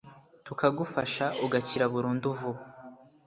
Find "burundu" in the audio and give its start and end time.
1.93-2.27